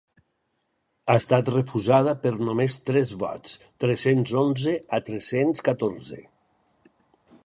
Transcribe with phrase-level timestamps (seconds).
[1.13, 3.53] Ha estat refusada per només tres vots,
[3.85, 6.23] tres-cents onze a tres-cents catorze.